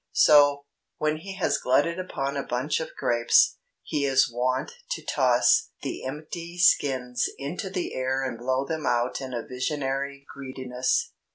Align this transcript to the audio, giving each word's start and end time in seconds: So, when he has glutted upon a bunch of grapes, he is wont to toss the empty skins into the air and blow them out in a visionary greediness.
So, 0.13 0.65
when 0.97 1.17
he 1.17 1.35
has 1.35 1.59
glutted 1.59 1.99
upon 1.99 2.35
a 2.35 2.41
bunch 2.41 2.79
of 2.79 2.89
grapes, 2.97 3.59
he 3.83 4.03
is 4.03 4.31
wont 4.33 4.71
to 4.93 5.05
toss 5.05 5.69
the 5.83 6.03
empty 6.05 6.57
skins 6.57 7.29
into 7.37 7.69
the 7.69 7.93
air 7.93 8.23
and 8.23 8.39
blow 8.39 8.65
them 8.65 8.87
out 8.87 9.21
in 9.21 9.31
a 9.31 9.45
visionary 9.45 10.25
greediness. 10.27 11.11